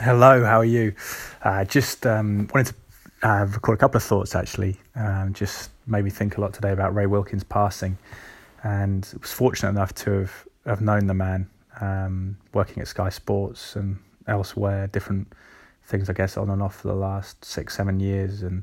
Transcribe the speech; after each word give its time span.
Hello, 0.00 0.44
how 0.44 0.60
are 0.60 0.64
you? 0.64 0.94
Uh, 1.42 1.64
just 1.64 2.06
um, 2.06 2.48
wanted 2.54 2.72
to 3.20 3.28
uh, 3.28 3.46
record 3.46 3.74
a 3.74 3.80
couple 3.80 3.96
of 3.96 4.04
thoughts 4.04 4.36
actually. 4.36 4.76
Um, 4.94 5.32
just 5.32 5.70
made 5.88 6.04
me 6.04 6.10
think 6.10 6.36
a 6.36 6.40
lot 6.40 6.54
today 6.54 6.70
about 6.70 6.94
Ray 6.94 7.06
Wilkins 7.06 7.42
passing, 7.42 7.98
and 8.62 9.12
was 9.20 9.32
fortunate 9.32 9.70
enough 9.70 9.92
to 9.96 10.12
have, 10.12 10.46
have 10.66 10.80
known 10.80 11.08
the 11.08 11.14
man, 11.14 11.50
um, 11.80 12.36
working 12.54 12.80
at 12.80 12.86
Sky 12.86 13.08
Sports 13.08 13.74
and 13.74 13.98
elsewhere, 14.28 14.86
different 14.86 15.32
things 15.86 16.08
I 16.08 16.12
guess 16.12 16.36
on 16.36 16.48
and 16.48 16.62
off 16.62 16.76
for 16.76 16.86
the 16.86 16.94
last 16.94 17.44
six, 17.44 17.76
seven 17.76 17.98
years, 17.98 18.42
and 18.42 18.62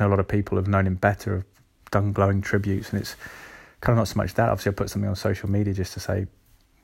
a 0.00 0.08
lot 0.08 0.18
of 0.18 0.26
people 0.26 0.58
have 0.58 0.66
known 0.66 0.88
him 0.88 0.96
better, 0.96 1.36
have 1.36 1.44
done 1.92 2.12
glowing 2.12 2.40
tributes, 2.42 2.90
and 2.90 3.00
it's 3.00 3.14
kind 3.80 3.96
of 3.96 3.98
not 3.98 4.08
so 4.08 4.16
much 4.16 4.34
that. 4.34 4.48
Obviously, 4.48 4.72
I 4.72 4.74
put 4.74 4.90
something 4.90 5.08
on 5.08 5.14
social 5.14 5.48
media 5.48 5.72
just 5.72 5.92
to 5.92 6.00
say 6.00 6.26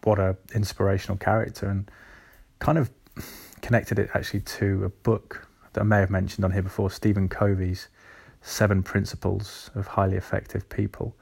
what 0.05 0.21
a 0.21 0.37
inspirational 0.55 1.17
character, 1.17 1.67
and 1.69 1.91
kind 2.61 2.79
of 2.79 2.89
connected 3.69 3.99
it 3.99 4.09
actually 4.15 4.41
to 4.41 4.83
a 4.83 4.89
book 4.89 5.47
that 5.75 5.83
I 5.83 5.85
may 5.85 5.99
have 5.99 6.09
mentioned 6.09 6.43
on 6.43 6.53
here 6.53 6.63
before, 6.63 6.91
Stephen 6.91 7.29
Covey's 7.29 7.89
Seven 8.41 8.83
Principles 8.83 9.71
of 9.75 9.89
Highly 9.89 10.17
Effective 10.17 10.67
People. 10.71 11.15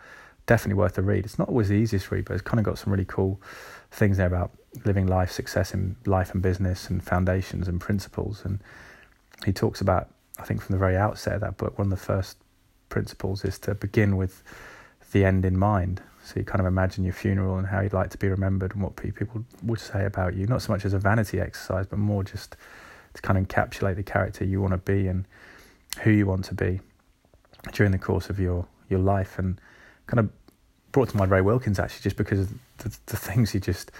Definitely 0.46 0.78
worth 0.78 0.96
a 0.96 1.02
read. 1.02 1.24
It's 1.24 1.40
not 1.40 1.48
always 1.48 1.70
the 1.70 1.74
easiest 1.74 2.08
read, 2.12 2.24
but 2.24 2.34
it's 2.34 2.42
kind 2.42 2.60
of 2.60 2.64
got 2.64 2.78
some 2.78 2.92
really 2.92 3.04
cool 3.04 3.42
things 3.90 4.18
there 4.18 4.28
about 4.28 4.52
living 4.84 5.08
life, 5.08 5.32
success 5.32 5.74
in 5.74 5.96
life 6.06 6.34
and 6.34 6.40
business, 6.40 6.88
and 6.88 7.02
foundations 7.02 7.66
and 7.66 7.80
principles. 7.80 8.44
And 8.44 8.60
he 9.44 9.52
talks 9.52 9.80
about, 9.80 10.10
I 10.38 10.44
think, 10.44 10.62
from 10.62 10.72
the 10.74 10.78
very 10.78 10.96
outset 10.96 11.34
of 11.34 11.40
that 11.40 11.56
book, 11.56 11.76
one 11.76 11.86
of 11.86 11.98
the 11.98 12.04
first 12.06 12.38
principles 12.90 13.44
is 13.44 13.58
to 13.58 13.74
begin 13.74 14.16
with 14.16 14.44
the 15.10 15.24
end 15.24 15.44
in 15.44 15.58
mind. 15.58 16.00
So 16.26 16.40
you 16.40 16.44
kind 16.44 16.58
of 16.58 16.66
imagine 16.66 17.04
your 17.04 17.12
funeral 17.12 17.56
and 17.56 17.68
how 17.68 17.80
you'd 17.82 17.92
like 17.92 18.10
to 18.10 18.18
be 18.18 18.26
remembered 18.26 18.72
and 18.72 18.82
what 18.82 18.96
people 18.96 19.44
would 19.62 19.78
say 19.78 20.06
about 20.06 20.34
you, 20.34 20.48
not 20.48 20.60
so 20.60 20.72
much 20.72 20.84
as 20.84 20.92
a 20.92 20.98
vanity 20.98 21.40
exercise, 21.40 21.86
but 21.86 22.00
more 22.00 22.24
just 22.24 22.56
to 23.14 23.22
kind 23.22 23.38
of 23.38 23.46
encapsulate 23.46 23.94
the 23.94 24.02
character 24.02 24.44
you 24.44 24.60
want 24.60 24.72
to 24.72 24.78
be 24.78 25.06
and 25.06 25.24
who 26.00 26.10
you 26.10 26.26
want 26.26 26.44
to 26.46 26.54
be 26.54 26.80
during 27.72 27.92
the 27.92 27.98
course 27.98 28.28
of 28.28 28.40
your, 28.40 28.66
your 28.88 28.98
life. 28.98 29.38
And 29.38 29.60
kind 30.08 30.18
of 30.18 30.28
brought 30.90 31.10
to 31.10 31.16
mind 31.16 31.30
Ray 31.30 31.42
Wilkins 31.42 31.78
actually, 31.78 32.02
just 32.02 32.16
because 32.16 32.48
the, 32.78 32.98
the 33.06 33.16
things 33.16 33.52
he 33.52 33.60
just 33.60 33.92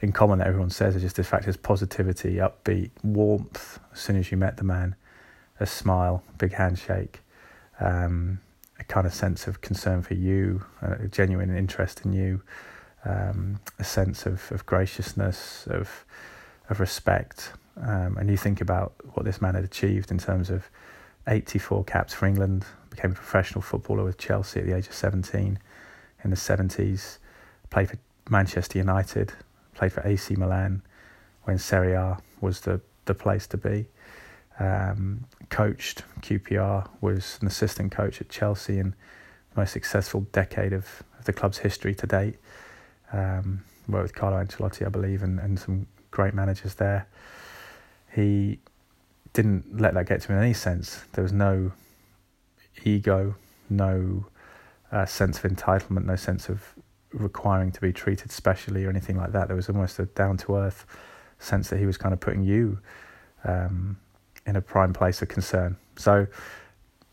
in 0.00 0.10
common 0.10 0.38
that 0.38 0.46
everyone 0.46 0.70
says 0.70 0.96
are 0.96 1.00
just 1.00 1.16
the 1.16 1.24
fact 1.24 1.62
positivity, 1.62 2.36
upbeat, 2.36 2.92
warmth 3.02 3.78
as 3.92 4.00
soon 4.00 4.16
as 4.16 4.30
you 4.30 4.38
met 4.38 4.56
the 4.56 4.64
man, 4.64 4.96
a 5.60 5.66
smile, 5.66 6.22
big 6.38 6.54
handshake. 6.54 7.20
Um, 7.78 8.40
kind 8.88 9.06
of 9.06 9.14
sense 9.14 9.46
of 9.46 9.60
concern 9.60 10.02
for 10.02 10.14
you, 10.14 10.64
a 10.80 11.08
genuine 11.08 11.54
interest 11.56 12.04
in 12.04 12.12
you, 12.12 12.42
um, 13.04 13.60
a 13.78 13.84
sense 13.84 14.26
of, 14.26 14.50
of 14.52 14.64
graciousness, 14.66 15.66
of 15.68 16.04
of 16.70 16.80
respect. 16.80 17.52
Um, 17.76 18.16
and 18.16 18.30
you 18.30 18.36
think 18.36 18.60
about 18.60 18.94
what 19.14 19.24
this 19.24 19.40
man 19.40 19.54
had 19.54 19.64
achieved 19.64 20.10
in 20.10 20.18
terms 20.18 20.50
of 20.50 20.70
84 21.26 21.84
caps 21.84 22.14
for 22.14 22.26
England, 22.26 22.64
became 22.90 23.12
a 23.12 23.14
professional 23.14 23.62
footballer 23.62 24.04
with 24.04 24.18
Chelsea 24.18 24.60
at 24.60 24.66
the 24.66 24.76
age 24.76 24.86
of 24.86 24.94
17 24.94 25.58
in 26.22 26.30
the 26.30 26.36
70s, 26.36 27.18
played 27.70 27.90
for 27.90 27.98
Manchester 28.30 28.78
United, 28.78 29.32
played 29.74 29.92
for 29.92 30.06
AC 30.06 30.36
Milan 30.36 30.82
when 31.44 31.58
Serie 31.58 31.94
A 31.94 32.18
was 32.40 32.60
the, 32.60 32.80
the 33.06 33.14
place 33.14 33.46
to 33.48 33.56
be 33.56 33.86
um, 34.58 35.24
coached 35.50 36.04
QPR, 36.20 36.88
was 37.00 37.38
an 37.40 37.46
assistant 37.46 37.92
coach 37.92 38.20
at 38.20 38.28
Chelsea 38.28 38.78
in 38.78 38.94
the 39.52 39.60
most 39.60 39.72
successful 39.72 40.22
decade 40.32 40.72
of, 40.72 41.02
of 41.18 41.24
the 41.24 41.32
club's 41.32 41.58
history 41.58 41.94
to 41.94 42.06
date. 42.06 42.36
Um, 43.12 43.64
worked 43.88 44.02
with 44.04 44.14
Carlo 44.14 44.42
Ancelotti, 44.42 44.86
I 44.86 44.88
believe, 44.88 45.22
and, 45.22 45.38
and 45.38 45.58
some 45.58 45.86
great 46.10 46.34
managers 46.34 46.74
there. 46.74 47.06
He 48.12 48.58
didn't 49.32 49.80
let 49.80 49.94
that 49.94 50.06
get 50.06 50.22
to 50.22 50.28
him 50.28 50.38
in 50.38 50.44
any 50.44 50.54
sense. 50.54 51.04
There 51.12 51.22
was 51.22 51.32
no 51.32 51.72
ego, 52.84 53.34
no 53.68 54.26
uh, 54.92 55.06
sense 55.06 55.42
of 55.42 55.50
entitlement, 55.50 56.06
no 56.06 56.16
sense 56.16 56.48
of 56.48 56.62
requiring 57.12 57.72
to 57.72 57.80
be 57.80 57.92
treated 57.92 58.30
specially 58.30 58.84
or 58.84 58.90
anything 58.90 59.16
like 59.16 59.32
that. 59.32 59.48
There 59.48 59.56
was 59.56 59.68
almost 59.68 59.98
a 59.98 60.06
down 60.06 60.36
to 60.38 60.56
earth 60.56 60.86
sense 61.38 61.68
that 61.70 61.78
he 61.78 61.86
was 61.86 61.96
kind 61.96 62.12
of 62.12 62.20
putting 62.20 62.42
you 62.42 62.78
um, 63.44 63.98
in 64.46 64.56
a 64.56 64.60
prime 64.60 64.92
place 64.92 65.22
of 65.22 65.28
concern. 65.28 65.76
So 65.96 66.26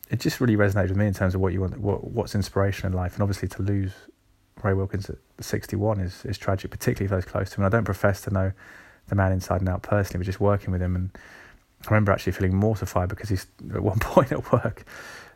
it 0.10 0.20
just 0.20 0.42
really 0.42 0.58
resonated 0.58 0.90
with 0.90 0.98
me 0.98 1.08
in 1.08 1.14
terms 1.14 1.36
of 1.36 1.42
what 1.42 1.54
you 1.54 1.62
want, 1.62 1.78
what, 1.80 2.04
what's 2.04 2.36
inspiration 2.36 2.86
in 2.88 2.94
life, 2.94 3.14
and 3.14 3.24
obviously 3.24 3.48
to 3.50 3.62
lose 3.62 3.94
Ray 4.62 4.74
Wilkins 4.74 5.10
at 5.10 5.18
61 5.40 6.00
is 6.00 6.26
is 6.26 6.38
tragic, 6.38 6.70
particularly 6.72 7.08
for 7.08 7.16
those 7.16 7.26
close 7.26 7.50
to 7.52 7.56
him. 7.56 7.64
And 7.64 7.74
I 7.74 7.78
don't 7.78 7.86
profess 7.86 8.22
to 8.22 8.30
know 8.30 8.52
the 9.08 9.16
man 9.16 9.32
inside 9.32 9.62
and 9.62 9.70
out 9.70 9.82
personally, 9.82 10.20
but 10.20 10.26
just 10.26 10.42
working 10.42 10.72
with 10.72 10.82
him, 10.82 10.96
and 10.96 11.10
I 11.88 11.90
remember 11.90 12.12
actually 12.12 12.34
feeling 12.34 12.56
mortified 12.56 13.10
because 13.10 13.30
he's 13.30 13.48
at 13.74 13.82
one 13.82 14.00
point 14.00 14.32
at 14.32 14.52
work. 14.52 14.86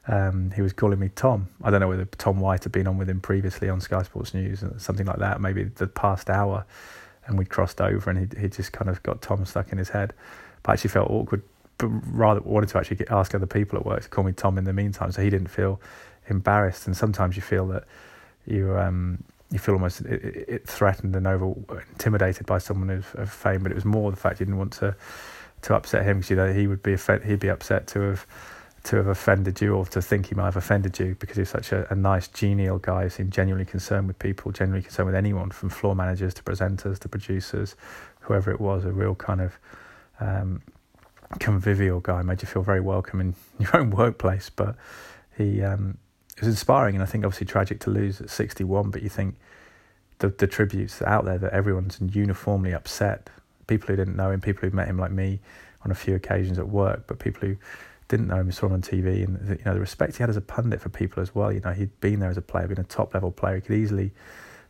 Um, 0.08 0.52
he 0.52 0.62
was 0.62 0.74
calling 0.74 1.00
me 1.00 1.10
Tom. 1.16 1.48
I 1.64 1.72
don't 1.72 1.80
know 1.80 1.88
whether 1.88 2.06
Tom 2.06 2.40
White 2.40 2.64
had 2.64 2.72
been 2.72 2.86
on 2.86 2.98
with 2.98 3.10
him 3.10 3.22
previously 3.22 3.70
on 3.70 3.82
Sky 3.82 4.04
Sports 4.04 4.34
News, 4.34 4.62
or 4.62 4.78
something 4.78 5.08
like 5.08 5.18
that. 5.18 5.42
Maybe 5.42 5.64
the 5.64 5.88
past 5.88 6.30
hour, 6.30 6.66
and 7.26 7.38
we'd 7.38 7.50
crossed 7.50 7.80
over, 7.80 8.10
and 8.10 8.20
he 8.20 8.42
he 8.42 8.50
just 8.50 8.74
kind 8.74 8.90
of 8.90 9.02
got 9.04 9.22
Tom 9.22 9.46
stuck 9.46 9.72
in 9.72 9.78
his 9.78 9.90
head. 9.90 10.14
But 10.62 10.72
I 10.72 10.74
actually 10.74 10.90
felt 10.90 11.10
awkward 11.10 11.42
but 11.78 11.88
rather 11.88 12.42
wanted 12.42 12.70
to 12.70 12.78
actually 12.78 12.98
get, 12.98 13.12
ask 13.12 13.36
other 13.36 13.46
people 13.46 13.78
at 13.78 13.86
work 13.86 14.04
to 14.04 14.10
call 14.10 14.24
me 14.24 14.32
Tom 14.32 14.58
in 14.58 14.64
the 14.64 14.74
meantime, 14.74 15.12
so 15.12 15.22
he 15.22 15.30
didn't 15.30 15.50
feel 15.50 15.80
embarrassed. 16.28 16.88
And 16.88 16.96
sometimes 16.96 17.36
you 17.36 17.42
feel 17.42 17.68
that 17.68 17.84
you 18.46 18.78
um, 18.78 19.24
you 19.52 19.60
feel 19.60 19.76
almost 19.76 20.02
it, 20.02 20.46
it 20.48 20.68
threatened 20.68 21.16
and 21.16 21.28
over 21.28 21.54
intimidated 21.92 22.46
by 22.46 22.58
someone 22.58 22.90
of, 22.90 23.14
of, 23.16 23.32
fame, 23.32 23.64
but 23.64 23.72
it 23.72 23.76
was 23.76 23.86
more 23.86 24.12
the 24.12 24.18
fact 24.18 24.40
you 24.40 24.46
didn't 24.46 24.58
want 24.58 24.74
to 24.74 24.96
to 25.64 25.76
upset 25.76 26.06
him 26.06 26.18
because 26.18 26.30
you 26.30 26.36
know 26.36 26.54
he 26.54 26.68
would 26.68 26.84
be 26.84 26.94
offend, 26.94 27.24
he'd 27.24 27.40
be 27.40 27.50
upset 27.50 27.88
to 27.88 28.00
have 28.02 28.28
to 28.86 28.98
have 28.98 29.08
offended 29.08 29.60
you 29.62 29.74
or 29.74 29.86
to 29.88 30.00
think 30.00 30.28
he 30.28 30.36
might 30.36 30.46
have 30.46 30.56
offended 30.56 30.98
you 31.00 31.16
because 31.20 31.38
he's 31.38 31.50
such 31.50 31.72
a, 31.72 31.92
a 31.92 31.96
nice 31.96 32.28
genial 32.28 32.78
guy, 32.78 33.08
seemed 33.08 33.32
genuinely 33.32 33.66
concerned 33.66 34.08
with 34.08 34.18
people, 34.20 34.52
genuinely 34.52 34.84
concerned 34.84 35.08
with 35.08 35.16
anyone 35.16 35.50
from 35.50 35.70
floor 35.70 35.96
managers 35.96 36.36
to 36.36 36.44
presenters 36.44 37.00
to 37.00 37.10
producers, 37.10 37.76
whoever 38.20 38.52
it 38.52 38.62
was, 38.62 38.86
a 38.86 38.92
real 38.92 39.16
kind 39.16 39.42
of 39.42 39.58
um, 40.20 40.62
convivial 41.40 42.00
guy, 42.00 42.22
made 42.22 42.42
you 42.42 42.48
feel 42.48 42.64
very 42.64 42.82
welcome 42.82 43.20
in 43.20 43.36
your 43.60 43.78
own 43.78 43.92
workplace. 43.92 44.50
But 44.50 44.76
he 45.38 45.62
um, 45.62 45.98
was 46.40 46.48
inspiring, 46.48 46.96
and 46.96 47.04
I 47.04 47.06
think 47.06 47.26
obviously 47.26 47.48
tragic 47.48 47.80
to 47.82 47.90
lose 47.90 48.22
at 48.22 48.30
61. 48.30 48.92
But 48.92 49.04
you 49.04 49.10
think 49.10 49.36
the 50.20 50.30
the 50.30 50.48
tributes 50.48 51.02
out 51.02 51.26
there 51.26 51.38
that 51.38 51.54
everyone's 51.54 52.00
uniformly 52.02 52.74
upset. 52.74 53.30
People 53.68 53.88
who 53.88 53.96
didn't 53.96 54.16
know 54.16 54.32
him, 54.32 54.42
people 54.42 54.70
who 54.70 54.76
met 54.76 54.88
him 54.88 54.98
like 54.98 55.12
me 55.12 55.40
on 55.84 55.92
a 55.92 55.96
few 55.96 56.16
occasions 56.16 56.60
at 56.60 56.68
work, 56.68 57.06
but 57.08 57.20
people 57.20 57.48
who 57.48 57.58
didn't 58.08 58.28
know 58.28 58.38
him 58.38 58.52
saw 58.52 58.68
him 58.68 58.74
on 58.74 58.82
TV, 58.82 59.24
and 59.24 59.60
you 59.60 59.66
know 59.66 59.74
the 59.74 59.80
respect 59.80 60.18
he 60.18 60.24
had 60.24 60.30
as 60.30 60.38
a 60.38 60.42
pundit 60.42 60.82
for 60.82 60.90
people 60.90 61.22
as 61.22 61.34
well. 61.34 61.52
You 61.52 61.62
know 61.62 61.72
he'd 61.72 62.00
been 62.00 62.20
there 62.20 62.30
as 62.30 62.38
a 62.38 62.42
player, 62.42 62.68
been 62.68 62.80
a 62.80 62.84
top 62.84 63.14
level 63.14 63.32
player. 63.32 63.56
He 63.56 63.62
could 63.62 63.76
easily 63.76 64.12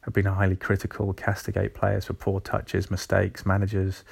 have 0.01 0.13
been 0.13 0.27
a 0.27 0.33
highly 0.33 0.55
critical, 0.55 1.11
castigate 1.13 1.73
players 1.73 2.05
for 2.05 2.13
poor 2.13 2.39
touches, 2.39 2.91
mistakes, 2.91 3.45
managers 3.45 4.03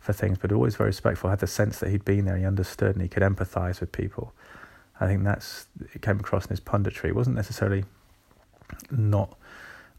for 0.00 0.12
things, 0.12 0.38
but 0.38 0.50
always 0.50 0.76
very 0.76 0.88
respectful. 0.88 1.28
I 1.28 1.32
Had 1.32 1.40
the 1.40 1.46
sense 1.46 1.78
that 1.78 1.90
he'd 1.90 2.04
been 2.04 2.24
there, 2.24 2.36
he 2.36 2.44
understood, 2.44 2.96
and 2.96 3.02
he 3.02 3.08
could 3.08 3.22
empathise 3.22 3.80
with 3.80 3.92
people. 3.92 4.32
I 4.98 5.06
think 5.06 5.24
that's 5.24 5.66
it 5.94 6.02
came 6.02 6.20
across 6.20 6.46
in 6.46 6.50
his 6.50 6.60
punditry. 6.60 7.10
It 7.10 7.14
wasn't 7.14 7.36
necessarily 7.36 7.84
not 8.90 9.36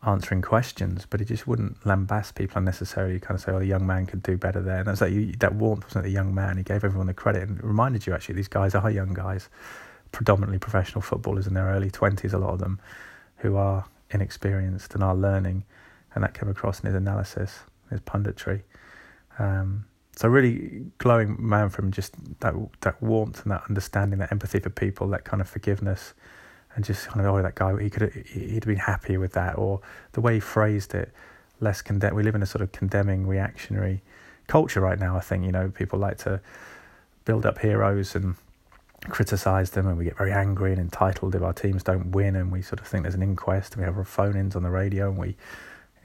answering 0.06 0.42
questions, 0.42 1.06
but 1.10 1.20
he 1.20 1.26
just 1.26 1.48
wouldn't 1.48 1.80
lambast 1.82 2.36
people 2.36 2.58
unnecessarily. 2.58 3.20
Kind 3.20 3.36
of 3.36 3.42
say, 3.42 3.52
"Oh, 3.52 3.60
the 3.60 3.66
young 3.66 3.86
man 3.86 4.06
could 4.06 4.24
do 4.24 4.38
better 4.38 4.62
there." 4.62 4.80
And 4.80 4.88
that's 4.88 5.02
like 5.02 5.40
that 5.40 5.56
warmth 5.56 5.86
wasn't 5.86 6.06
the 6.06 6.12
young 6.12 6.34
man. 6.34 6.58
He 6.58 6.64
gave 6.64 6.84
everyone 6.84 7.08
the 7.08 7.14
credit 7.14 7.48
and 7.48 7.64
reminded 7.64 8.08
you 8.08 8.14
actually 8.14 8.36
these 8.36 8.48
guys 8.48 8.76
are 8.76 8.90
young 8.90 9.14
guys, 9.14 9.50
predominantly 10.12 10.60
professional 10.60 11.02
footballers 11.02 11.48
in 11.48 11.54
their 11.54 11.68
early 11.68 11.92
twenties. 11.92 12.34
A 12.34 12.40
lot 12.40 12.54
of 12.54 12.60
them 12.60 12.80
who 13.38 13.56
are 13.56 13.86
inexperienced 14.10 14.94
and 14.94 15.04
are 15.04 15.16
learning, 15.16 15.64
and 16.14 16.24
that 16.24 16.34
came 16.34 16.50
across 16.50 16.80
in 16.80 16.88
his 16.88 16.96
analysis, 16.96 17.60
his 17.90 18.02
punditry. 18.02 18.62
Um, 19.40 19.86
so 20.22 20.28
really 20.28 20.86
glowing 21.00 21.36
man 21.40 21.70
from 21.70 21.92
just 21.92 22.14
that 22.42 22.54
that 22.82 23.02
warmth 23.02 23.42
and 23.42 23.52
that 23.52 23.64
understanding, 23.68 24.20
that 24.20 24.32
empathy 24.32 24.60
for 24.60 24.70
people, 24.70 25.08
that 25.08 25.24
kind 25.24 25.42
of 25.42 25.50
forgiveness, 25.50 26.14
and 26.76 26.86
just 26.86 27.08
kind 27.08 27.26
of 27.26 27.34
oh 27.34 27.42
that 27.42 27.56
guy 27.56 27.82
he 27.82 27.90
could 27.90 28.12
he'd 28.28 28.64
been 28.68 28.76
happier 28.76 29.20
with 29.20 29.34
that, 29.34 29.58
or 29.58 29.82
the 30.12 30.22
way 30.22 30.36
he 30.36 30.40
phrased 30.40 30.94
it, 30.94 31.12
less 31.60 31.82
condemn. 31.82 32.14
We 32.14 32.22
live 32.22 32.36
in 32.36 32.44
a 32.44 32.46
sort 32.46 32.62
of 32.62 32.72
condemning, 32.72 33.26
reactionary 33.26 34.04
culture 34.46 34.80
right 34.80 35.00
now. 35.00 35.18
I 35.18 35.22
think 35.22 35.44
you 35.44 35.52
know 35.52 35.72
people 35.72 35.98
like 35.98 36.20
to 36.20 36.40
build 37.26 37.48
up 37.48 37.58
heroes 37.58 38.14
and 38.14 38.36
criticize 39.06 39.72
them, 39.72 39.88
and 39.88 39.98
we 39.98 40.04
get 40.04 40.18
very 40.20 40.32
angry 40.32 40.72
and 40.72 40.80
entitled 40.80 41.34
if 41.34 41.42
our 41.42 41.54
teams 41.54 41.82
don't 41.82 42.12
win, 42.12 42.36
and 42.36 42.52
we 42.52 42.62
sort 42.62 42.80
of 42.80 42.86
think 42.86 43.06
there's 43.06 43.16
an 43.16 43.24
inquest, 43.24 43.74
and 43.74 43.82
we 43.82 43.86
have 43.88 43.98
our 43.98 44.06
phone-ins 44.06 44.56
on 44.56 44.62
the 44.62 44.70
radio, 44.70 45.10
and 45.10 45.18
we 45.18 45.36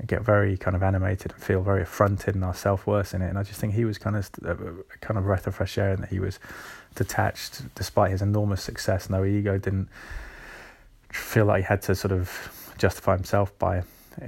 get 0.04 0.22
very 0.22 0.56
kind 0.56 0.76
of 0.76 0.82
animated 0.82 1.32
and 1.32 1.42
feel 1.42 1.62
very 1.62 1.82
affronted 1.82 2.34
in 2.34 2.42
our 2.42 2.54
self 2.54 2.86
worth 2.86 3.14
in 3.14 3.22
it. 3.22 3.28
And 3.28 3.38
I 3.38 3.42
just 3.42 3.60
think 3.60 3.74
he 3.74 3.84
was 3.84 3.98
kind 3.98 4.16
of 4.16 4.30
a 4.44 4.98
kind 5.00 5.16
of 5.18 5.24
breath 5.24 5.46
of 5.46 5.54
fresh 5.54 5.78
air, 5.78 5.92
and 5.92 6.02
that 6.02 6.10
he 6.10 6.18
was 6.18 6.38
detached 6.94 7.62
despite 7.74 8.10
his 8.10 8.22
enormous 8.22 8.62
success. 8.62 9.08
No 9.08 9.24
ego, 9.24 9.58
didn't 9.58 9.88
feel 11.10 11.46
like 11.46 11.62
he 11.62 11.66
had 11.66 11.82
to 11.82 11.94
sort 11.94 12.12
of 12.12 12.74
justify 12.78 13.14
himself 13.14 13.58
by 13.58 13.82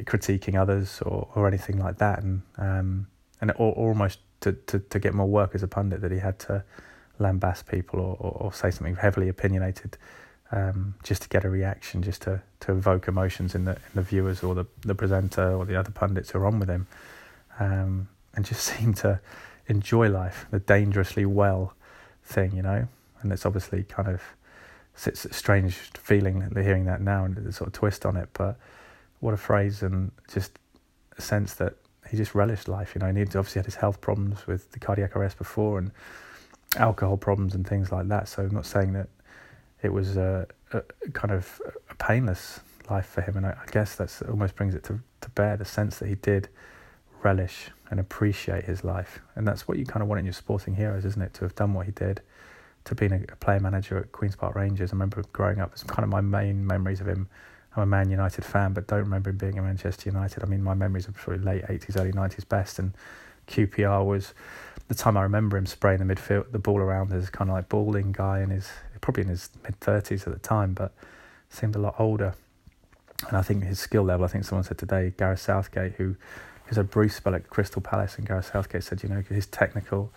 critiquing 0.05 0.59
others 0.59 1.03
or, 1.03 1.29
or 1.35 1.47
anything 1.47 1.79
like 1.79 1.99
that. 1.99 2.23
And 2.23 2.43
um, 2.57 3.07
and 3.41 3.53
or, 3.53 3.73
almost 3.73 4.21
to, 4.41 4.53
to, 4.53 4.79
to 4.79 4.99
get 4.99 5.15
more 5.15 5.29
work 5.29 5.55
as 5.55 5.63
a 5.63 5.69
pundit 5.69 6.01
that 6.01 6.13
he 6.13 6.19
had 6.19 6.39
to 6.41 6.65
lambast 7.21 7.67
people 7.67 8.01
or, 8.01 8.17
or, 8.21 8.31
or 8.43 8.53
say 8.53 8.71
something 8.71 8.97
heavily 8.97 9.29
opinionated 9.29 9.97
um, 10.51 10.95
just 11.03 11.23
to 11.23 11.29
get 11.29 11.45
a 11.45 11.51
reaction, 11.51 12.03
just 12.03 12.23
to, 12.23 12.43
to 12.61 12.73
evoke 12.73 13.09
emotions 13.09 13.55
in 13.55 13.65
the 13.65 13.73
in 13.73 13.95
the 13.95 14.03
viewers 14.03 14.43
or 14.43 14.55
the, 14.55 14.67
the 14.81 14.95
presenter 14.95 15.53
or 15.53 15.65
the 15.65 15.77
other 15.77 15.91
pundits 15.91 16.31
who 16.31 16.39
are 16.39 16.47
on 16.47 16.59
with 16.59 16.69
him, 16.69 16.87
um, 17.61 18.09
and 18.35 18.45
just 18.45 18.63
seem 18.79 18.95
to 18.95 19.21
enjoy 19.67 20.09
life, 20.09 20.47
the 20.51 20.59
dangerously 20.59 21.27
well 21.27 21.75
thing, 22.25 22.55
you 22.55 22.63
know. 22.63 22.89
And 23.21 23.33
it's 23.33 23.45
obviously 23.45 23.83
kind 23.83 24.09
of 24.09 24.23
it's 25.07 25.25
a 25.25 25.33
strange 25.33 25.75
feeling 25.95 26.51
hearing 26.55 26.87
that 26.87 27.01
now 27.01 27.25
and 27.25 27.37
the 27.37 27.53
sort 27.53 27.69
of 27.69 27.73
twist 27.73 28.05
on 28.05 28.17
it, 28.17 28.29
but 28.33 28.57
what 29.21 29.35
a 29.35 29.37
phrase 29.37 29.83
and 29.83 30.11
just 30.33 30.59
a 31.17 31.23
sense 31.23 31.55
that 31.55 31.75
he 32.11 32.17
just 32.17 32.35
relished 32.35 32.69
life. 32.69 32.95
You 32.95 33.01
know, 33.01 33.07
and 33.07 33.17
he 33.17 33.23
obviously 33.23 33.61
had 33.61 33.67
his 33.67 33.77
health 33.77 34.01
problems 34.01 34.47
with 34.47 34.73
the 34.73 34.79
cardiac 34.79 35.15
arrest 35.15 35.39
before 35.39 35.79
and 35.79 35.91
alcohol 36.77 37.17
problems 37.17 37.55
and 37.55 37.67
things 37.67 37.93
like 37.93 38.09
that. 38.09 38.29
So 38.29 38.43
I'm 38.43 38.55
not 38.55 38.67
saying 38.67 38.93
that 38.95 39.09
it 39.83 39.93
was 39.93 40.17
a, 40.17 40.47
a 40.73 40.83
kind 41.13 41.33
of 41.33 41.61
a 41.91 41.95
painless 41.97 42.61
life 42.91 43.07
for 43.07 43.21
him, 43.21 43.37
and 43.37 43.47
I, 43.47 43.51
I 43.51 43.71
guess 43.71 43.95
that 43.97 44.23
almost 44.29 44.57
brings 44.57 44.75
it 44.75 44.85
to, 44.85 45.01
to 45.21 45.31
bear 45.31 45.57
the 45.57 45.65
sense 45.65 45.99
that 45.99 46.09
he 46.09 46.15
did 46.17 46.49
relish 47.23 47.71
and 47.91 47.99
appreciate 48.01 48.65
his 48.65 48.85
life, 48.85 49.21
and 49.35 49.47
that's 49.47 49.69
what 49.69 49.79
you 49.79 49.87
kind 49.87 50.03
of 50.03 50.09
want 50.09 50.19
in 50.19 50.25
your 50.25 50.33
sporting 50.33 50.75
heroes, 50.75 51.05
isn't 51.05 51.23
it? 51.23 51.35
To 51.35 51.41
have 51.43 51.55
done 51.55 51.75
what 51.75 51.87
he 51.87 51.93
did, 51.93 52.23
to 52.85 52.95
being 52.95 53.13
a, 53.13 53.21
a 53.33 53.37
player 53.37 53.61
manager 53.61 53.99
at 53.99 54.13
Queens 54.13 54.37
Park 54.37 54.55
Rangers. 54.55 54.91
I 54.91 54.95
remember 54.95 55.23
growing 55.33 55.61
up; 55.61 55.73
it's 55.73 55.83
kind 55.83 56.05
of 56.05 56.11
my 56.11 56.21
main 56.21 56.67
memories 56.67 57.01
of 57.01 57.09
him. 57.09 57.29
I'm 57.77 57.83
a 57.83 57.87
Man 57.87 58.11
United 58.11 58.45
fan, 58.45 58.73
but 58.73 58.89
don't 58.89 59.01
remember 59.01 59.31
him 59.31 59.37
being 59.37 59.59
a 59.59 59.63
Manchester 59.63 60.09
United. 60.09 60.43
I 60.43 60.47
mean, 60.47 60.63
my 60.63 60.75
memories 60.75 61.09
are 61.09 61.13
probably 61.13 61.45
late 61.45 61.65
80s, 61.65 62.01
early 62.01 62.13
90s 62.13 62.49
best, 62.49 62.79
and 62.79 62.93
QPR 63.47 64.05
was 64.05 64.35
the 64.89 64.95
time 64.95 65.17
I 65.17 65.23
remember 65.23 65.57
him 65.57 65.67
spraying 65.67 66.05
the 66.05 66.15
midfield, 66.15 66.51
the 66.51 66.59
ball 66.59 66.79
around 66.79 67.13
as 67.13 67.29
kind 67.31 67.51
of 67.51 67.55
like 67.55 67.69
balding 67.69 68.13
guy 68.13 68.41
in 68.41 68.51
his 68.51 68.69
probably 69.09 69.23
in 69.23 69.31
his 69.31 69.49
mid 69.65 69.81
thirties 69.81 70.27
at 70.27 70.35
the 70.35 70.39
time, 70.39 70.75
but 70.75 70.93
seemed 71.49 71.75
a 71.75 71.79
lot 71.79 71.95
older. 71.99 72.35
And 73.27 73.39
I 73.39 73.41
think 73.41 73.65
his 73.65 73.79
skill 73.79 74.03
level. 74.03 74.27
I 74.27 74.29
think 74.29 74.45
someone 74.45 74.65
said 74.65 74.77
today, 74.77 75.15
Gareth 75.17 75.41
Southgate, 75.41 75.95
who 75.95 76.15
is 76.69 76.77
a 76.77 76.85
Bruce 76.85 77.17
spell 77.17 77.35
at 77.35 77.49
Crystal 77.49 77.81
Palace, 77.81 78.19
and 78.19 78.29
Gareth 78.29 78.51
Southgate 78.53 78.85
said, 78.85 79.03
you 79.03 79.09
know, 79.09 79.23
his 79.23 79.47
technical 79.47 80.13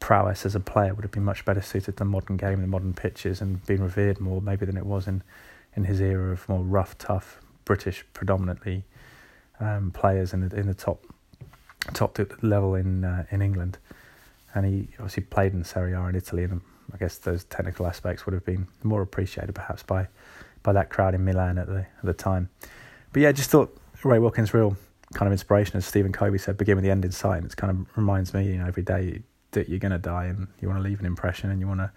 prowess 0.00 0.46
as 0.46 0.54
a 0.54 0.60
player 0.60 0.94
would 0.94 1.04
have 1.04 1.10
been 1.10 1.22
much 1.22 1.44
better 1.44 1.60
suited 1.60 1.92
to 1.92 1.98
the 1.98 2.04
modern 2.06 2.38
game 2.38 2.54
and 2.54 2.62
the 2.62 2.66
modern 2.66 2.94
pitches, 2.94 3.42
and 3.42 3.62
been 3.66 3.82
revered 3.82 4.18
more 4.20 4.40
maybe 4.40 4.64
than 4.64 4.78
it 4.78 4.86
was 4.86 5.06
in 5.06 5.22
in 5.76 5.84
his 5.84 6.00
era 6.00 6.32
of 6.32 6.48
more 6.48 6.62
rough, 6.62 6.96
tough 6.96 7.42
British 7.66 8.06
predominantly 8.14 8.84
um, 9.60 9.90
players 9.90 10.32
in 10.32 10.48
the 10.48 10.56
in 10.56 10.66
the 10.66 10.72
top 10.72 11.04
top 11.92 12.18
level 12.40 12.74
in 12.74 13.04
uh, 13.04 13.26
in 13.30 13.42
England, 13.42 13.76
and 14.54 14.64
he 14.64 14.88
obviously 14.94 15.24
played 15.24 15.52
in 15.52 15.62
Serie 15.62 15.92
A 15.92 16.00
in 16.06 16.14
Italy, 16.14 16.44
and 16.44 16.62
I 16.94 16.96
guess 16.96 17.18
those 17.18 17.44
technical 17.44 17.86
aspects 17.86 18.24
would 18.24 18.32
have 18.34 18.44
been 18.44 18.68
more 18.82 19.02
appreciated 19.02 19.54
perhaps 19.54 19.82
by 19.82 20.08
by 20.62 20.72
that 20.72 20.88
crowd 20.88 21.14
in 21.14 21.24
Milan 21.24 21.58
at 21.58 21.66
the 21.66 21.80
at 21.98 22.04
the 22.04 22.14
time. 22.14 22.48
But 23.12 23.22
yeah, 23.22 23.32
just 23.32 23.50
thought 23.50 23.76
Ray 24.04 24.18
Wilkins' 24.18 24.54
real 24.54 24.76
kind 25.12 25.26
of 25.26 25.32
inspiration, 25.32 25.76
as 25.76 25.84
Stephen 25.86 26.12
Covey 26.12 26.38
said, 26.38 26.56
begin 26.56 26.76
with 26.76 26.84
the 26.84 26.90
end 26.90 27.04
in 27.04 27.12
sight, 27.12 27.38
and 27.38 27.46
it 27.46 27.56
kind 27.56 27.70
of 27.70 27.96
reminds 27.96 28.32
me, 28.32 28.46
you 28.46 28.58
know, 28.58 28.66
every 28.66 28.82
day 28.82 29.22
that 29.52 29.68
you're 29.68 29.78
going 29.78 29.92
to 29.92 29.98
die, 29.98 30.26
and 30.26 30.48
you 30.60 30.68
want 30.68 30.78
to 30.78 30.82
leave 30.82 31.00
an 31.00 31.06
impression, 31.06 31.50
and 31.50 31.60
you 31.60 31.68
want 31.68 31.80
to 31.80 31.90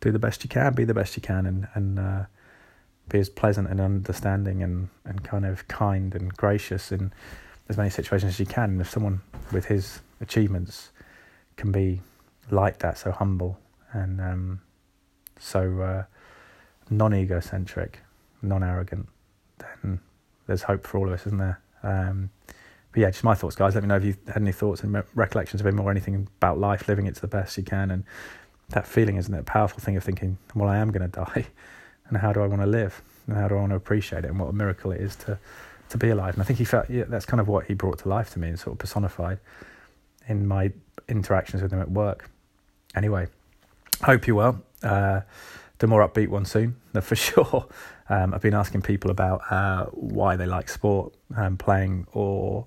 do 0.00 0.12
the 0.12 0.18
best 0.18 0.44
you 0.44 0.48
can, 0.48 0.74
be 0.74 0.84
the 0.84 0.94
best 0.94 1.16
you 1.16 1.22
can, 1.22 1.46
and 1.46 1.68
and 1.74 1.98
uh, 1.98 2.24
be 3.08 3.18
as 3.18 3.28
pleasant 3.28 3.68
and 3.68 3.80
understanding 3.80 4.62
and 4.62 4.88
and 5.04 5.24
kind 5.24 5.46
of 5.46 5.66
kind 5.68 6.14
and 6.14 6.34
gracious 6.36 6.92
in 6.92 7.12
as 7.68 7.78
many 7.78 7.90
situations 7.90 8.34
as 8.34 8.40
you 8.40 8.46
can. 8.46 8.70
And 8.70 8.80
if 8.80 8.90
someone 8.90 9.22
with 9.52 9.66
his 9.66 10.00
achievements 10.20 10.90
can 11.56 11.72
be 11.72 12.02
like 12.50 12.78
that, 12.80 12.98
so 12.98 13.10
humble 13.10 13.58
and 13.94 14.20
um, 14.20 14.60
so 15.38 15.80
uh, 15.80 16.04
non 16.90 17.14
egocentric, 17.14 18.00
non 18.42 18.62
arrogant, 18.62 19.08
then 19.58 20.00
there's 20.46 20.62
hope 20.62 20.86
for 20.86 20.98
all 20.98 21.06
of 21.06 21.14
us, 21.14 21.26
isn't 21.26 21.38
there? 21.38 21.60
Um, 21.82 22.30
but 22.92 23.00
yeah, 23.00 23.10
just 23.10 23.24
my 23.24 23.34
thoughts, 23.34 23.56
guys. 23.56 23.74
Let 23.74 23.82
me 23.82 23.88
know 23.88 23.96
if 23.96 24.04
you 24.04 24.16
had 24.26 24.42
any 24.42 24.52
thoughts 24.52 24.82
and 24.82 25.02
recollections 25.14 25.60
of 25.60 25.66
him 25.66 25.80
or 25.80 25.90
anything 25.90 26.28
about 26.38 26.58
life, 26.58 26.86
living 26.86 27.06
it 27.06 27.14
to 27.16 27.20
the 27.20 27.28
best 27.28 27.56
you 27.56 27.64
can. 27.64 27.90
And 27.90 28.04
that 28.68 28.86
feeling, 28.86 29.16
isn't 29.16 29.34
it? 29.34 29.40
A 29.40 29.44
powerful 29.44 29.80
thing 29.80 29.96
of 29.96 30.04
thinking, 30.04 30.38
well, 30.54 30.68
I 30.68 30.76
am 30.76 30.90
going 30.90 31.08
to 31.10 31.24
die. 31.24 31.46
And 32.08 32.18
how 32.18 32.32
do 32.32 32.42
I 32.42 32.46
want 32.46 32.62
to 32.62 32.66
live? 32.66 33.02
And 33.26 33.36
how 33.36 33.48
do 33.48 33.56
I 33.56 33.60
want 33.60 33.70
to 33.70 33.76
appreciate 33.76 34.24
it? 34.24 34.30
And 34.30 34.38
what 34.38 34.48
a 34.48 34.52
miracle 34.52 34.92
it 34.92 35.00
is 35.00 35.16
to 35.16 35.38
to 35.90 35.98
be 35.98 36.08
alive. 36.08 36.34
And 36.34 36.42
I 36.42 36.46
think 36.46 36.58
he 36.58 36.64
felt 36.64 36.88
yeah, 36.88 37.04
that's 37.06 37.26
kind 37.26 37.40
of 37.40 37.48
what 37.48 37.66
he 37.66 37.74
brought 37.74 37.98
to 38.00 38.08
life 38.08 38.30
to 38.32 38.38
me 38.38 38.48
and 38.48 38.58
sort 38.58 38.74
of 38.74 38.78
personified 38.78 39.38
in 40.28 40.46
my 40.46 40.72
interactions 41.08 41.62
with 41.62 41.72
him 41.72 41.80
at 41.80 41.90
work. 41.90 42.30
Anyway, 42.94 43.28
hope 44.02 44.26
you're 44.26 44.36
well. 44.36 44.62
Uh, 44.82 45.20
the 45.78 45.86
more 45.86 46.06
upbeat 46.06 46.28
one 46.28 46.44
soon, 46.44 46.76
for 47.00 47.16
sure. 47.16 47.66
Um, 48.08 48.34
I've 48.34 48.42
been 48.42 48.54
asking 48.54 48.82
people 48.82 49.10
about 49.10 49.40
uh, 49.50 49.86
why 49.86 50.36
they 50.36 50.46
like 50.46 50.68
sport, 50.68 51.14
and 51.34 51.58
playing, 51.58 52.06
or, 52.12 52.66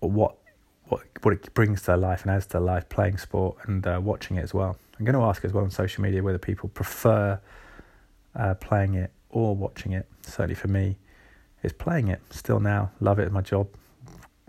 or 0.00 0.10
what 0.10 0.36
what 0.90 1.02
what 1.22 1.34
it 1.34 1.54
brings 1.54 1.80
to 1.82 1.86
their 1.88 1.96
life 1.96 2.22
and 2.22 2.30
adds 2.30 2.46
to 2.46 2.52
their 2.52 2.60
life 2.60 2.88
playing 2.88 3.18
sport 3.18 3.56
and 3.64 3.86
uh, 3.86 4.00
watching 4.02 4.36
it 4.36 4.42
as 4.42 4.52
well. 4.52 4.76
I'm 4.98 5.04
going 5.04 5.14
to 5.14 5.22
ask 5.22 5.44
as 5.44 5.52
well 5.52 5.64
on 5.64 5.70
social 5.70 6.02
media 6.02 6.22
whether 6.22 6.38
people 6.38 6.68
prefer 6.68 7.40
uh, 8.34 8.54
playing 8.54 8.94
it 8.94 9.10
or 9.30 9.56
watching 9.56 9.92
it. 9.92 10.06
Certainly 10.22 10.56
for 10.56 10.68
me, 10.68 10.98
it's 11.62 11.72
playing 11.72 12.08
it 12.08 12.20
still 12.30 12.60
now. 12.60 12.90
Love 13.00 13.18
it. 13.18 13.32
My 13.32 13.40
job. 13.40 13.68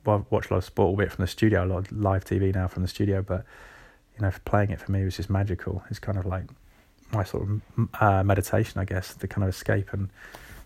Well, 0.05 0.25
watch 0.29 0.49
a 0.49 0.53
lot 0.53 0.57
of 0.59 0.63
sport, 0.65 0.87
albeit 0.87 1.11
from 1.11 1.23
the 1.23 1.27
studio, 1.27 1.63
a 1.63 1.67
lot 1.67 1.77
of 1.77 1.91
live 1.91 2.25
TV 2.25 2.53
now 2.53 2.67
from 2.67 2.81
the 2.81 2.87
studio. 2.87 3.21
But 3.21 3.45
you 4.21 4.27
know, 4.27 4.33
playing 4.45 4.69
it 4.69 4.79
for 4.79 4.91
me 4.91 5.03
was 5.03 5.17
just 5.17 5.31
magical. 5.31 5.83
It's 5.89 5.97
kind 5.97 6.17
of 6.17 6.27
like 6.27 6.43
my 7.11 7.23
sort 7.23 7.49
of 7.49 7.89
uh, 7.99 8.23
meditation, 8.23 8.79
I 8.79 8.85
guess, 8.85 9.13
the 9.13 9.27
kind 9.27 9.43
of 9.43 9.49
escape 9.49 9.93
and 9.93 10.09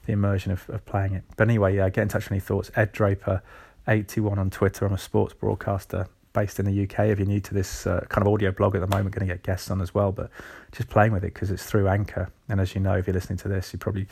the 0.05 0.11
immersion 0.11 0.51
of, 0.51 0.69
of 0.69 0.85
playing 0.85 1.13
it. 1.13 1.23
But 1.37 1.47
anyway, 1.47 1.77
yeah, 1.77 1.89
get 1.89 2.01
in 2.01 2.09
touch 2.09 2.25
with 2.25 2.33
any 2.33 2.41
thoughts. 2.41 2.69
Ed 2.75 2.91
Draper, 2.91 3.41
eighty 3.87 4.19
one 4.19 4.37
on 4.39 4.49
Twitter. 4.49 4.85
I'm 4.85 4.93
a 4.93 4.97
sports 4.97 5.33
broadcaster 5.33 6.07
based 6.33 6.59
in 6.59 6.65
the 6.65 6.83
UK. 6.83 7.07
If 7.07 7.19
you're 7.19 7.27
new 7.27 7.39
to 7.39 7.53
this 7.53 7.87
uh, 7.87 8.05
kind 8.09 8.27
of 8.27 8.33
audio 8.33 8.51
blog 8.51 8.75
at 8.75 8.81
the 8.81 8.87
moment, 8.87 9.15
going 9.15 9.25
to 9.25 9.33
get 9.33 9.41
guests 9.41 9.71
on 9.71 9.79
as 9.81 9.95
well. 9.95 10.11
But 10.11 10.29
just 10.73 10.89
playing 10.89 11.13
with 11.13 11.23
it 11.23 11.33
because 11.33 11.49
it's 11.49 11.63
through 11.63 11.87
Anchor. 11.87 12.29
And 12.49 12.59
as 12.59 12.75
you 12.75 12.81
know, 12.81 12.95
if 12.95 13.07
you're 13.07 13.13
listening 13.13 13.37
to 13.39 13.47
this, 13.47 13.71
you 13.71 13.79
probably 13.79 14.07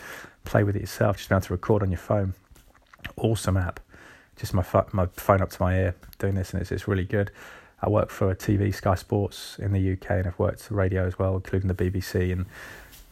play 0.46 0.64
with 0.64 0.78
it 0.78 0.80
yourself. 0.80 1.18
Just 1.18 1.28
be 1.28 1.36
able 1.36 1.42
to 1.42 1.54
record 1.54 1.84
on 1.84 1.92
your 1.92 2.00
phone. 2.00 2.34
Awesome 3.18 3.58
app. 3.58 3.82
Just 4.38 4.54
my 4.54 4.64
my 4.94 5.08
phone 5.08 5.42
up 5.42 5.50
to 5.50 5.62
my 5.62 5.76
ear 5.76 5.96
doing 6.18 6.36
this, 6.36 6.54
and 6.54 6.62
it's 6.62 6.72
it's 6.72 6.88
really 6.88 7.04
good. 7.04 7.30
I 7.84 7.90
work 7.90 8.10
for 8.10 8.34
TV 8.34 8.74
Sky 8.74 8.96
Sports 8.96 9.58
in 9.60 9.74
the 9.74 9.92
UK, 9.92 10.12
and 10.12 10.28
I've 10.28 10.40
worked 10.40 10.62
for 10.62 10.74
radio 10.74 11.06
as 11.06 11.20
well, 11.20 11.36
including 11.36 11.68
the 11.68 11.74
BBC, 11.76 12.32
and 12.32 12.46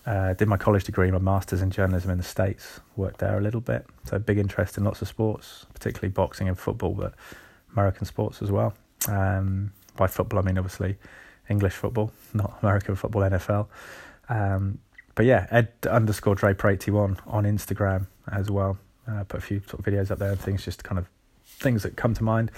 uh, 0.06 0.34
did 0.34 0.48
my 0.48 0.56
college 0.56 0.86
degree, 0.86 1.12
my 1.12 1.20
master's 1.20 1.62
in 1.62 1.72
journalism 1.72 2.10
in 2.10 2.18
the 2.18 2.24
States. 2.24 2.80
Worked 2.96 3.20
there 3.20 3.38
a 3.38 3.42
little 3.42 3.60
bit, 3.60 3.86
so 4.06 4.18
big 4.18 4.38
interest 4.38 4.78
in 4.78 4.86
lots 4.86 5.02
of 5.02 5.10
sports, 5.10 5.66
particularly 5.74 6.10
boxing 6.14 6.48
and 6.48 6.58
football, 6.58 6.94
but 6.94 7.14
American 7.74 8.06
sports 8.06 8.42
as 8.42 8.50
well. 8.50 8.74
Um, 9.10 9.74
by 9.98 10.08
football, 10.08 10.40
I 10.40 10.44
mean 10.44 10.58
obviously 10.58 10.96
English 11.50 11.74
football, 11.74 12.14
not 12.34 12.58
American 12.62 12.96
football, 12.96 13.24
NFL. 13.24 13.68
Um, 14.30 14.80
but 15.16 15.26
yeah, 15.26 15.48
Ed 15.52 15.74
underscore 15.90 16.36
Draper81 16.36 17.20
on 17.28 17.44
Instagram 17.44 18.08
as 18.32 18.50
well. 18.50 18.78
Uh, 19.06 19.26
put 19.26 19.40
a 19.40 19.42
few 19.42 19.62
sort 19.68 19.86
of 19.86 19.94
videos 19.94 20.12
up 20.12 20.20
there 20.20 20.32
and 20.32 20.40
things, 20.40 20.64
just 20.64 20.86
kind 20.86 20.98
of 20.98 21.10
things 21.46 21.84
that 21.84 21.98
come 21.98 22.14
to 22.14 22.24
mind 22.24 22.52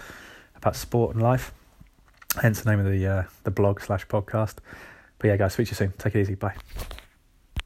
about 0.55 0.75
sport 0.75 1.15
and 1.15 1.23
life. 1.23 1.51
Hence 2.41 2.61
the 2.61 2.71
name 2.71 2.79
of 2.79 2.91
the 2.91 3.05
uh, 3.07 3.23
the 3.43 3.51
blog 3.51 3.79
slash 3.79 4.07
podcast. 4.07 4.55
But 5.19 5.27
yeah, 5.27 5.37
guys, 5.37 5.53
speak 5.53 5.67
to 5.67 5.71
you 5.71 5.75
soon. 5.75 5.93
Take 5.97 6.15
it 6.15 6.21
easy. 6.21 6.35
Bye. 6.35 6.55